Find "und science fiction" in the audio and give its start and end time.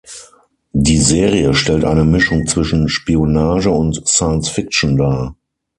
3.69-4.97